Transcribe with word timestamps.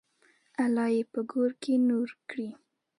الله 0.63 0.85
یې 0.95 1.01
په 1.11 1.19
ګور 1.31 1.51
کې 1.61 1.73
نور 1.89 2.09
کړي. 2.29 2.49